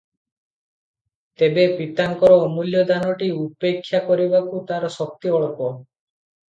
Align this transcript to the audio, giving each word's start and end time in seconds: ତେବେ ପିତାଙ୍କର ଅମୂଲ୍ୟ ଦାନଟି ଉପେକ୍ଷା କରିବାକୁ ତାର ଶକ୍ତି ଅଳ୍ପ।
ତେବେ 1.41 1.65
ପିତାଙ୍କର 1.75 2.39
ଅମୂଲ୍ୟ 2.47 2.83
ଦାନଟି 2.93 3.31
ଉପେକ୍ଷା 3.45 4.05
କରିବାକୁ 4.11 4.67
ତାର 4.73 4.93
ଶକ୍ତି 5.01 5.37
ଅଳ୍ପ। 5.39 5.71